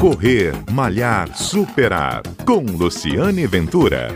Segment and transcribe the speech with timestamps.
[0.00, 2.22] Correr, Malhar, Superar.
[2.44, 4.08] Com Luciane Ventura.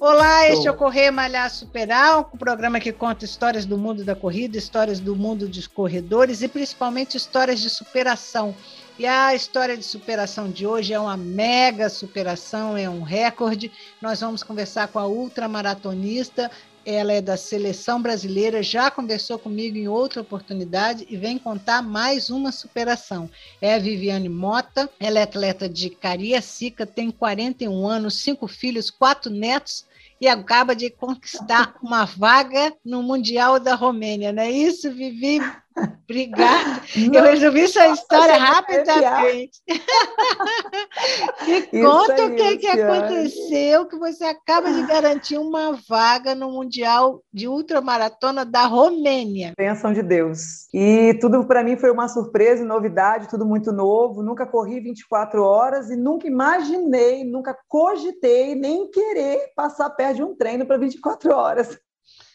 [0.00, 4.16] Olá, este é o Correr Malhar Superar, um programa que conta histórias do mundo da
[4.16, 8.54] corrida, histórias do mundo dos corredores e principalmente histórias de superação.
[8.98, 13.72] E a história de superação de hoje é uma mega superação, é um recorde.
[14.00, 16.50] Nós vamos conversar com a ultramaratonista
[16.84, 22.28] ela é da seleção brasileira, já conversou comigo em outra oportunidade e vem contar mais
[22.28, 23.30] uma superação.
[23.60, 29.32] É a Viviane Mota, ela é atleta de Cariacica, tem 41 anos, cinco filhos, quatro
[29.32, 29.86] netos
[30.20, 35.40] e acaba de conquistar uma vaga no Mundial da Romênia, não é isso, Vivi?
[35.76, 36.82] Obrigada.
[37.12, 39.60] Eu resolvi essa história rapidamente.
[41.46, 47.22] Me conta o que, que aconteceu, que você acaba de garantir uma vaga no Mundial
[47.32, 49.52] de Ultramaratona da Romênia.
[49.56, 50.68] Bênção de Deus.
[50.72, 54.22] E tudo para mim foi uma surpresa novidade, tudo muito novo.
[54.22, 60.36] Nunca corri 24 horas e nunca imaginei, nunca cogitei nem querer passar perto de um
[60.36, 61.76] treino para 24 horas.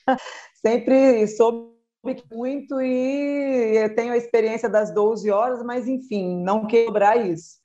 [0.61, 1.78] Sempre soube
[2.31, 7.59] muito e tenho a experiência das 12 horas, mas enfim, não quebrar isso.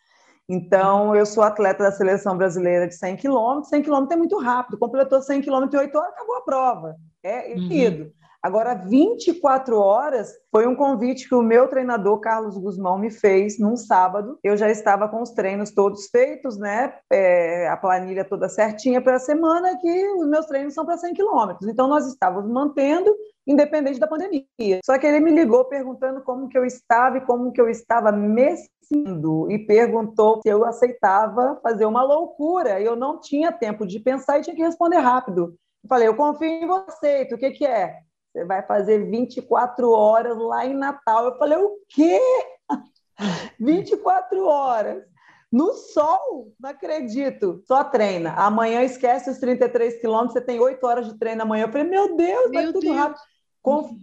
[0.48, 3.70] Então, eu sou atleta da seleção brasileira de 100 quilômetros.
[3.70, 6.96] 100 quilômetros é muito rápido, completou 100 quilômetros em 8 horas, acabou a prova.
[7.22, 8.05] É ido.
[8.05, 8.12] Uhum.
[8.44, 13.74] Agora, 24 horas foi um convite que o meu treinador, Carlos Guzmão, me fez num
[13.74, 14.38] sábado.
[14.44, 16.92] Eu já estava com os treinos todos feitos, né?
[17.10, 21.14] É, a planilha toda certinha para a semana, que os meus treinos são para 100
[21.14, 21.66] quilômetros.
[21.66, 24.80] Então, nós estávamos mantendo independente da pandemia.
[24.84, 28.10] Só que ele me ligou perguntando como que eu estava e como que eu estava
[28.10, 32.80] me sentindo e perguntou se eu aceitava fazer uma loucura.
[32.80, 35.56] Eu não tinha tempo de pensar e tinha que responder rápido.
[35.82, 37.98] Eu falei, eu confio em você, o que que é?
[38.32, 41.26] Você vai fazer 24 horas lá em Natal.
[41.26, 42.20] Eu falei, o quê?
[43.60, 45.04] 24 horas.
[45.52, 47.62] No sol, não acredito.
[47.64, 48.33] Só treina.
[48.33, 51.66] Amanhã esquece os 33 quilômetros, você tem 8 horas de treino amanhã.
[51.66, 52.96] Eu falei, meu Deus, meu vai tudo Deus.
[52.96, 53.20] rápido.
[53.64, 53.98] Com...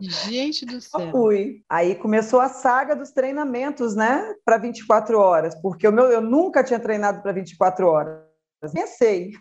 [0.00, 1.10] Gente do céu.
[1.10, 1.62] Fui.
[1.68, 6.64] Aí começou a saga dos treinamentos, né, para 24 horas, porque o meu, eu nunca
[6.64, 8.24] tinha treinado para 24 horas.
[8.72, 9.32] Pensei.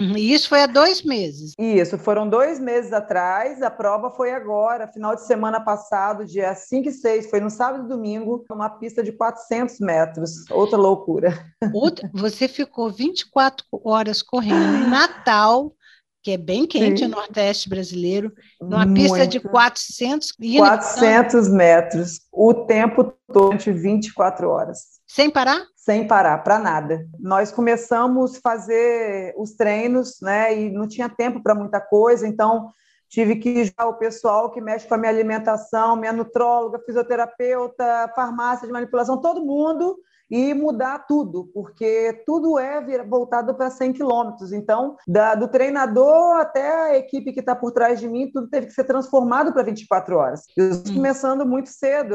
[0.00, 1.52] Uhum, e isso foi há dois meses.
[1.58, 3.60] Isso, foram dois meses atrás.
[3.60, 7.84] A prova foi agora, final de semana passado, dia 5 e 6, foi no sábado
[7.84, 10.50] e domingo, uma pista de 400 metros.
[10.50, 11.38] Outra loucura.
[11.74, 15.74] Outra, você ficou 24 horas correndo em Natal
[16.24, 17.04] que é bem quente Sim.
[17.04, 19.02] o Nordeste brasileiro, numa Muito.
[19.02, 20.32] pista de 400...
[20.56, 24.78] 400 metros, o tempo todo, de 24 horas.
[25.06, 25.62] Sem parar?
[25.76, 27.06] Sem parar, para nada.
[27.20, 32.70] Nós começamos a fazer os treinos, né, e não tinha tempo para muita coisa, então
[33.06, 38.66] tive que já o pessoal que mexe com a minha alimentação, minha nutróloga, fisioterapeuta, farmácia
[38.66, 39.94] de manipulação, todo mundo
[40.30, 44.52] e mudar tudo, porque tudo é voltado para 100 quilômetros.
[44.52, 48.66] Então, da, do treinador até a equipe que está por trás de mim, tudo teve
[48.66, 50.42] que ser transformado para 24 horas.
[50.56, 50.94] Eu hum.
[50.94, 52.14] começando muito cedo,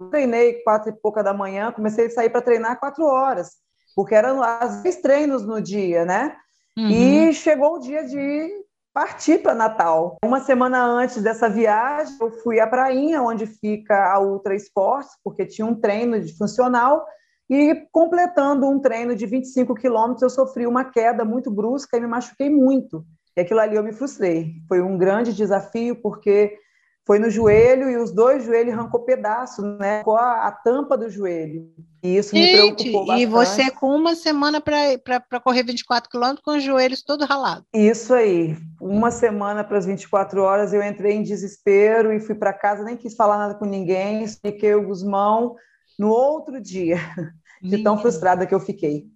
[0.00, 3.52] eu treinei quatro e pouca da manhã, comecei a sair para treinar quatro horas,
[3.94, 6.34] porque eram as vezes treinos no dia, né?
[6.76, 6.88] Uhum.
[6.88, 10.16] E chegou o dia de partir para Natal.
[10.24, 15.46] Uma semana antes dessa viagem, eu fui à prainha, onde fica a Ultra Esportes, porque
[15.46, 17.04] tinha um treino de funcional,
[17.50, 22.06] e completando um treino de 25 quilômetros, eu sofri uma queda muito brusca e me
[22.06, 23.04] machuquei muito.
[23.36, 24.54] E aquilo ali eu me frustrei.
[24.68, 26.56] Foi um grande desafio, porque
[27.04, 30.02] foi no joelho e os dois joelhos arrancou pedaço, né?
[30.04, 31.68] Com a, a tampa do joelho.
[32.02, 33.22] E isso Gente, me preocupou bastante.
[33.22, 37.64] E você com uma semana para correr 24 quilômetros com os joelhos todo ralado.
[37.74, 38.56] Isso aí.
[38.80, 42.96] Uma semana para as 24 horas eu entrei em desespero e fui para casa, nem
[42.96, 45.56] quis falar nada com ninguém, expliquei o Guzmão
[46.02, 46.96] no outro dia
[47.62, 49.06] de tão frustrada que eu fiquei.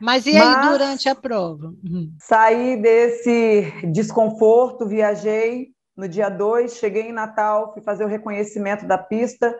[0.00, 1.74] Mas e aí Mas, durante a prova?
[1.84, 2.14] Uhum.
[2.20, 8.96] Saí desse desconforto, viajei no dia 2, cheguei em Natal, fui fazer o reconhecimento da
[8.96, 9.52] pista,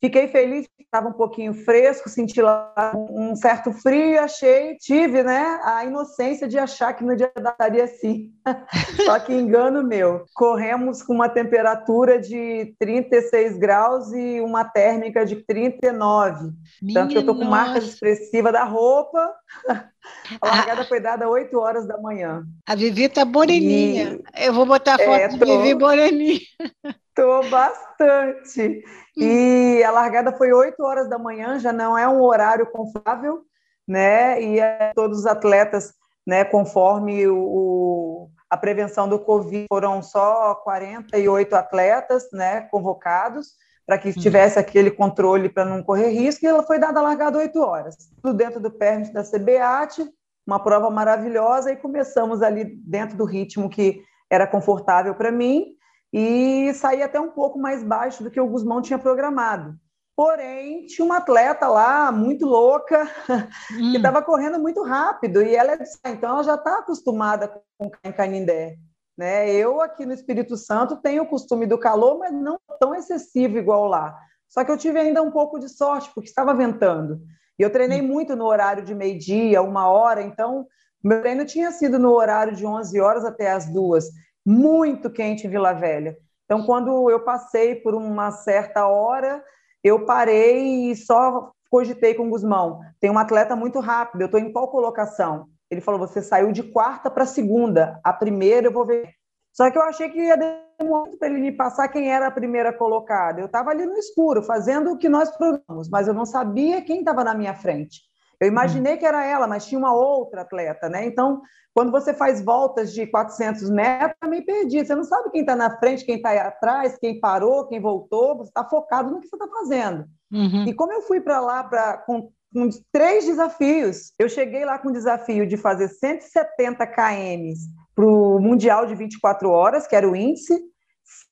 [0.00, 0.66] Fiquei feliz
[0.96, 6.58] estava um pouquinho fresco, senti lá um certo frio, achei, tive né, a inocência de
[6.58, 8.32] achar que no dia da estaria assim.
[9.04, 10.24] Só que engano meu.
[10.34, 16.52] Corremos com uma temperatura de 36 graus e uma térmica de 39.
[16.80, 19.34] Minha Tanto que eu estou com marcas expressivas da roupa.
[20.40, 22.44] A largada foi dada às 8 horas da manhã.
[22.64, 24.20] A Vivi tá moreninha.
[24.36, 24.46] E...
[24.46, 25.44] Eu vou botar a foto é, tô...
[25.44, 26.40] de Vivi moreninha.
[27.16, 28.84] Tô bastante.
[29.16, 33.40] E a largada foi 8 horas da manhã, já não é um horário confortável,
[33.88, 34.40] né?
[34.42, 35.94] E é, todos os atletas,
[36.26, 43.54] né, conforme o, a prevenção do Covid, foram só 48 atletas né, convocados
[43.86, 47.38] para que tivesse aquele controle para não correr risco, e ela foi dada a largada
[47.38, 47.96] 8 horas.
[48.22, 50.04] Tudo dentro do permit da CBAT,
[50.46, 55.75] uma prova maravilhosa, e começamos ali dentro do ritmo que era confortável para mim,
[56.18, 59.76] e saí até um pouco mais baixo do que o Guzmão tinha programado.
[60.16, 63.06] Porém, tinha uma atleta lá, muito louca,
[63.70, 63.90] hum.
[63.90, 67.48] que estava correndo muito rápido, e ela é então ela já está acostumada
[67.78, 68.78] com o Canindé.
[69.14, 69.52] Né?
[69.52, 73.86] Eu, aqui no Espírito Santo, tenho o costume do calor, mas não tão excessivo igual
[73.86, 74.18] lá.
[74.48, 77.20] Só que eu tive ainda um pouco de sorte, porque estava ventando.
[77.58, 78.06] E eu treinei hum.
[78.06, 80.66] muito no horário de meio-dia, uma hora, então
[81.04, 84.06] meu treino tinha sido no horário de 11 horas até as duas,
[84.46, 86.16] muito quente em Vila Velha.
[86.44, 89.44] Então, quando eu passei por uma certa hora,
[89.82, 92.80] eu parei e só cogitei com o Guzmão.
[93.00, 95.48] Tem um atleta muito rápido, eu estou em qual colocação?
[95.68, 99.10] Ele falou: você saiu de quarta para segunda, a primeira eu vou ver.
[99.52, 102.30] Só que eu achei que ia demorar muito para ele me passar quem era a
[102.30, 103.40] primeira colocada.
[103.40, 107.00] Eu estava ali no escuro, fazendo o que nós programamos, mas eu não sabia quem
[107.00, 108.02] estava na minha frente.
[108.40, 111.06] Eu imaginei que era ela, mas tinha uma outra atleta, né?
[111.06, 111.40] Então,
[111.74, 114.84] quando você faz voltas de 400 metros, eu me perdi.
[114.84, 118.38] Você não sabe quem está na frente, quem está atrás, quem parou, quem voltou.
[118.38, 120.06] Você está focado no que você está fazendo.
[120.32, 120.64] Uhum.
[120.66, 124.88] E como eu fui para lá pra, com, com três desafios, eu cheguei lá com
[124.88, 127.52] o desafio de fazer 170 km
[127.94, 130.58] para o Mundial de 24 horas, que era o índice,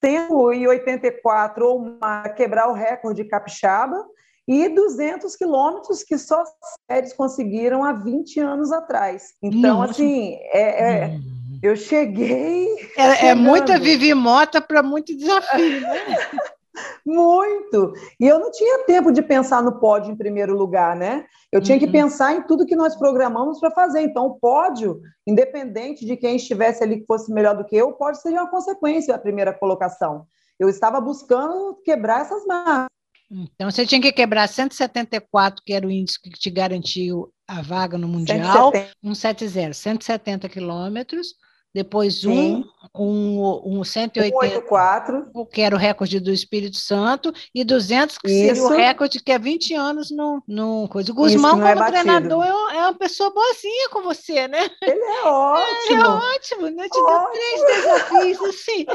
[0.04, 4.04] 184 ou uma, quebrar o recorde capixaba,
[4.46, 6.50] e 200 quilômetros que só as
[6.90, 9.34] séries conseguiram há 20 anos atrás.
[9.42, 9.92] Então, Nossa.
[9.92, 11.58] assim, é, é, hum.
[11.62, 12.68] eu cheguei.
[12.96, 15.98] É, é muita Vivi Mota para muito desafio, né?
[17.06, 17.92] Muito!
[18.18, 21.24] E eu não tinha tempo de pensar no pódio em primeiro lugar, né?
[21.52, 21.92] Eu tinha que uhum.
[21.92, 24.00] pensar em tudo que nós programamos para fazer.
[24.00, 27.92] Então, o pódio, independente de quem estivesse ali que fosse melhor do que eu, o
[27.92, 30.26] pódio seria uma consequência da primeira colocação.
[30.58, 32.88] Eu estava buscando quebrar essas marcas.
[33.30, 37.98] Então, você tinha que quebrar 174, que era o índice que te garantiu a vaga
[37.98, 41.34] no Mundial, 170, 170, 170 quilômetros,
[41.74, 42.62] depois um,
[42.94, 48.62] um, um 184, que era o recorde do Espírito Santo, e 200, que Isso.
[48.62, 51.10] seria o recorde que é 20 anos no, no coisa.
[51.10, 54.70] O Guzmão, como é treinador, é uma pessoa boazinha com você, né?
[54.80, 55.74] Ele é ótimo.
[55.90, 56.88] Ele é ótimo, né?
[56.88, 57.08] Te ótimo.
[57.08, 58.86] deu três desafios, assim,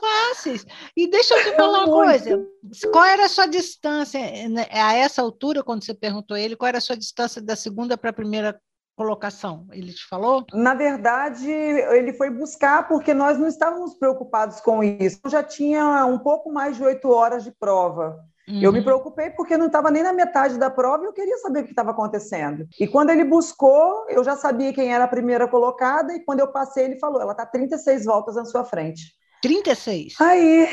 [0.00, 0.66] fáceis.
[0.96, 2.44] E deixa eu te falar uma coisa,
[2.92, 6.68] qual era a sua distância, né, a essa altura, quando você perguntou a ele, qual
[6.68, 8.60] era a sua distância da segunda para a primeira
[8.96, 9.66] colocação?
[9.70, 10.44] Ele te falou?
[10.52, 15.20] Na verdade, ele foi buscar porque nós não estávamos preocupados com isso.
[15.22, 18.18] Eu já tinha um pouco mais de oito horas de prova.
[18.48, 18.62] Uhum.
[18.62, 18.84] Eu me uhum.
[18.84, 21.70] preocupei porque não estava nem na metade da prova e eu queria saber o que
[21.70, 22.66] estava acontecendo.
[22.80, 26.48] E quando ele buscou, eu já sabia quem era a primeira colocada e quando eu
[26.48, 29.14] passei, ele falou: ela está 36 voltas na sua frente.
[29.42, 30.14] 36?
[30.20, 30.68] Aí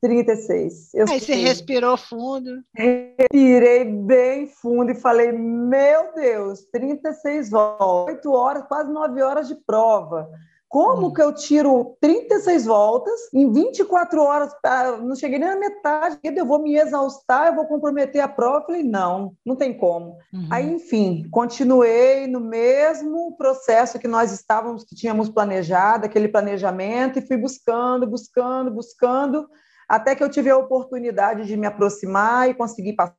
[0.00, 0.94] 36.
[0.94, 2.62] Eu Aí você respirou fundo.
[2.74, 9.54] Respirei bem fundo e falei: Meu Deus, 36 voltas, 8 horas, quase 9 horas de
[9.54, 10.28] prova.
[10.72, 11.12] Como hum.
[11.12, 14.54] que eu tiro 36 voltas em 24 horas?
[14.64, 18.60] Ah, não cheguei nem na metade, eu vou me exaustar, eu vou comprometer a prova.
[18.60, 20.16] Eu falei, não, não tem como.
[20.32, 20.48] Uhum.
[20.50, 27.26] Aí, enfim, continuei no mesmo processo que nós estávamos, que tínhamos planejado, aquele planejamento, e
[27.26, 29.46] fui buscando, buscando, buscando
[29.92, 33.14] até que eu tive a oportunidade de me aproximar e conseguir passar.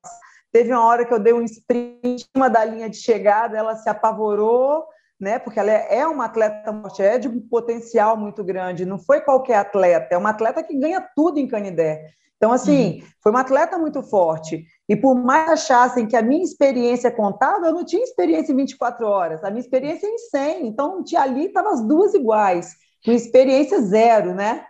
[0.51, 3.87] Teve uma hora que eu dei um sprint uma da linha de chegada, ela se
[3.87, 4.83] apavorou,
[5.19, 5.37] né?
[5.37, 8.87] Porque ela é, é uma atleta é de um potencial muito grande.
[8.87, 12.07] Não foi qualquer atleta, é uma atleta que ganha tudo em Canidé.
[12.37, 13.07] Então, assim, uhum.
[13.21, 14.65] foi uma atleta muito forte.
[14.89, 19.05] E por mais achassem que a minha experiência contava, eu não tinha experiência em 24
[19.05, 20.67] horas, a minha experiência é em 100.
[20.67, 22.73] Então, ali estavam as duas iguais,
[23.05, 24.65] com experiência zero, né?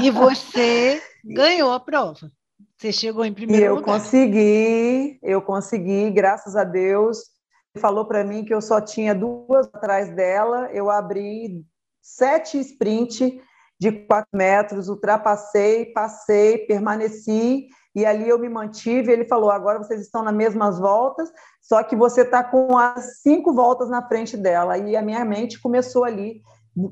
[0.00, 2.30] E você ganhou a prova.
[2.76, 3.88] Você chegou em primeiro eu lugar.
[3.88, 7.18] Eu consegui, eu consegui, graças a Deus.
[7.74, 10.70] Ele falou para mim que eu só tinha duas atrás dela.
[10.72, 11.64] Eu abri
[12.00, 13.40] sete sprint
[13.80, 19.10] de quatro metros, ultrapassei, passei, permaneci e ali eu me mantive.
[19.10, 23.52] Ele falou: agora vocês estão nas mesmas voltas, só que você está com as cinco
[23.52, 24.78] voltas na frente dela.
[24.78, 26.40] E a minha mente começou ali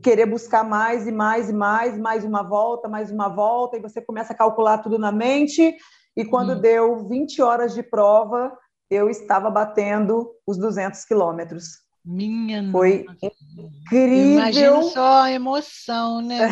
[0.02, 4.00] querer buscar mais e mais e mais, mais uma volta, mais uma volta, e você
[4.00, 5.76] começa a calcular tudo na mente.
[6.16, 6.61] E quando hum.
[6.61, 8.57] deu 20 horas de prova,
[8.90, 11.87] eu estava batendo os 200 quilômetros.
[12.05, 13.35] Minha Foi nossa.
[13.59, 14.33] incrível.
[14.33, 16.49] Imagina só a emoção, né?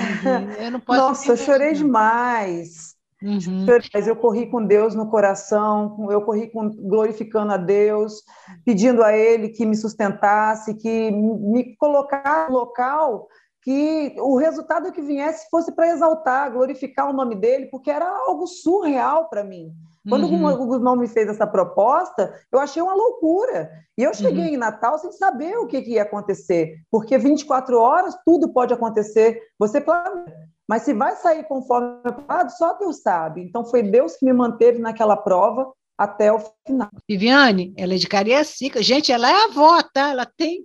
[0.59, 2.94] Eu não posso Nossa, eu chorei demais.
[3.25, 3.65] Uhum.
[3.95, 8.23] Mas eu corri com Deus no coração, eu corri com, glorificando a Deus,
[8.67, 13.27] pedindo a Ele que me sustentasse, que me colocasse no local
[13.63, 18.47] que o resultado que viesse fosse para exaltar, glorificar o nome dele, porque era algo
[18.47, 19.73] surreal para mim.
[20.07, 20.45] Quando uhum.
[20.45, 23.71] o Guzmão me fez essa proposta, eu achei uma loucura.
[23.97, 24.55] E eu cheguei uhum.
[24.55, 29.41] em Natal sem saber o que, que, ia acontecer, porque 24 horas tudo pode acontecer.
[29.59, 30.54] Você planeja.
[30.69, 33.43] Mas se vai sair conforme plano, só Deus sabe.
[33.43, 36.91] Então foi Deus que me manteve naquela prova até o final.
[37.09, 38.83] Viviane, ela é de Cariacica.
[38.83, 40.11] Gente, ela é avó, tá?
[40.11, 40.65] Ela tem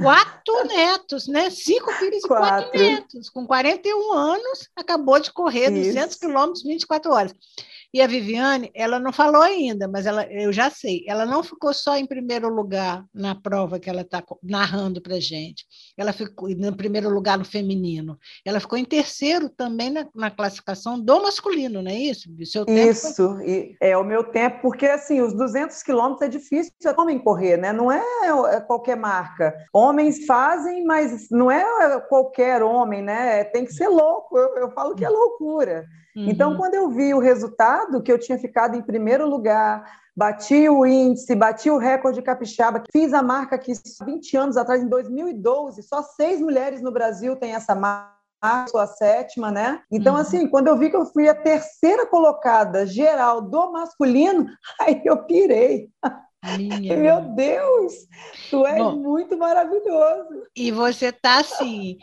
[0.00, 1.50] quatro netos, né?
[1.50, 2.70] Cinco filhos e quatro.
[2.70, 3.30] quatro netos.
[3.30, 5.94] Com 41 anos, acabou de correr Isso.
[5.94, 7.34] 200 quilômetros 24 horas.
[7.94, 11.74] E a Viviane, ela não falou ainda, mas ela, eu já sei, ela não ficou
[11.74, 15.66] só em primeiro lugar na prova que ela está narrando para gente.
[15.96, 18.18] Ela ficou em primeiro lugar no feminino.
[18.46, 22.30] Ela ficou em terceiro também na, na classificação do masculino, não é isso?
[22.46, 23.76] seu tempo isso, foi...
[23.80, 27.72] é o meu tempo, porque assim, os 200 quilômetros é difícil de homem correr, né?
[27.72, 28.02] Não é,
[28.52, 29.54] é qualquer marca.
[29.72, 33.44] Homens fazem, mas não é qualquer homem, né?
[33.44, 34.38] Tem que ser louco.
[34.38, 35.86] eu, eu falo que é loucura.
[36.14, 36.28] Uhum.
[36.28, 39.84] Então, quando eu vi o resultado, que eu tinha ficado em primeiro lugar,
[40.16, 43.72] bati o índice, bati o recorde capixaba, fiz a marca que
[44.04, 48.12] 20 anos atrás, em 2012, só seis mulheres no Brasil têm essa marca
[48.68, 49.82] sou a sétima, né?
[49.90, 50.20] Então, uhum.
[50.20, 54.46] assim, quando eu vi que eu fui a terceira colocada geral do masculino,
[54.80, 55.88] aí eu pirei.
[56.56, 57.92] Minha Meu Deus,
[58.50, 60.42] tu és Bom, muito maravilhoso.
[60.56, 61.98] E você está assim,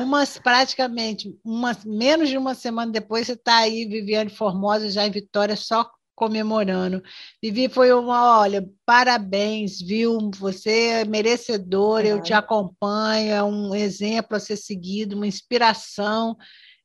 [0.00, 5.10] umas praticamente, umas, menos de uma semana depois, você está aí, Viviane Formosa, já em
[5.10, 7.02] Vitória, só comemorando.
[7.42, 10.30] Vivi, foi uma, olha, parabéns, viu?
[10.36, 12.12] Você é merecedora, é.
[12.12, 16.36] eu te acompanho, é um exemplo a ser seguido, uma inspiração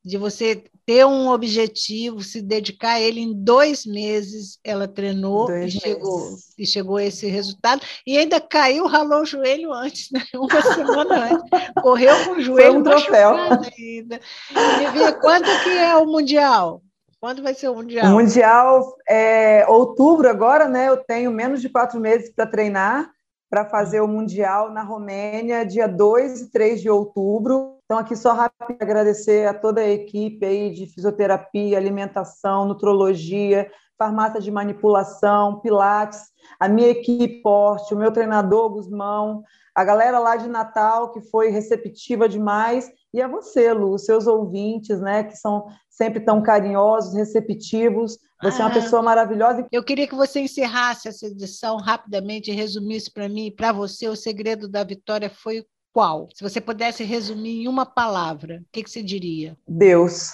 [0.05, 5.71] de você ter um objetivo, se dedicar a ele em dois meses, ela treinou e
[5.71, 10.21] chegou, e chegou a esse resultado, e ainda caiu, ralou o joelho antes, né?
[10.35, 11.49] uma semana antes,
[11.81, 13.35] correu com o joelho Foi um troféu.
[13.35, 14.19] ainda.
[14.51, 16.83] E, quando que é o Mundial?
[17.19, 18.05] Quando vai ser o Mundial?
[18.05, 20.89] O Mundial é outubro agora, né?
[20.89, 23.09] Eu tenho menos de quatro meses para treinar,
[23.49, 27.74] para fazer o Mundial na Romênia, dia 2 e 3 de outubro.
[27.85, 34.41] Então, aqui só rápido agradecer a toda a equipe aí de fisioterapia, alimentação, nutrologia, farmácia
[34.41, 36.19] de manipulação, pilates,
[36.59, 41.49] a minha equipe forte, o meu treinador Guzmão, a galera lá de Natal que foi
[41.49, 47.13] receptiva demais e a você, Lu, os seus ouvintes, né, que são sempre tão carinhosos,
[47.13, 48.17] receptivos.
[48.41, 48.81] Você ah, é uma ah.
[48.81, 49.65] pessoa maravilhosa.
[49.71, 54.15] Eu queria que você encerrasse essa edição rapidamente e resumisse para mim, para você, o
[54.15, 55.63] segredo da vitória foi
[55.95, 56.27] qual?
[56.33, 59.57] Se você pudesse resumir em uma palavra, o que, que você diria?
[59.65, 60.33] Deus.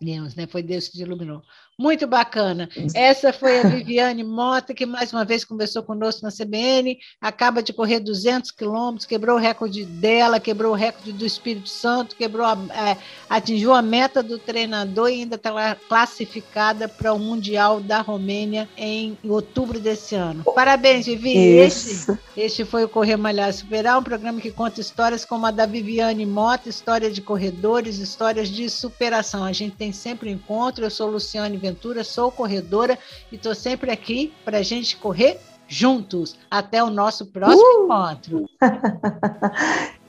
[0.00, 0.46] Deus, né?
[0.46, 1.42] Foi Deus que te iluminou.
[1.78, 2.68] Muito bacana.
[2.94, 7.72] Essa foi a Viviane Mota, que mais uma vez conversou conosco na CBN, acaba de
[7.72, 12.58] correr 200 quilômetros, quebrou o recorde dela, quebrou o recorde do Espírito Santo, quebrou a,
[12.74, 12.96] é,
[13.28, 19.16] atingiu a meta do treinador e ainda está classificada para o Mundial da Romênia em
[19.24, 20.44] outubro desse ano.
[20.54, 21.36] Parabéns, Vivi.
[21.36, 25.64] Este, este foi o Correr Malhar Superar, um programa que conta histórias como a da
[25.64, 29.42] Viviane Mota, história de corredores, histórias de superação.
[29.42, 30.84] A gente tem sempre um encontro.
[30.84, 32.98] Eu sou Luciane Ventura sou corredora
[33.30, 35.38] e estou sempre aqui para a gente correr
[35.68, 36.36] juntos.
[36.50, 37.84] Até o nosso próximo uh!
[37.84, 38.50] encontro.